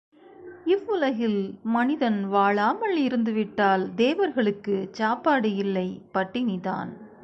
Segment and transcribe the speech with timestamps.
[0.65, 1.39] இவ்வுலகில்
[1.63, 6.91] மனிதன் வாழாமல் இருந்து விட்டால் தேவர்களுக்குச் சாப்பாடு இல்லை பட்டினிதான்.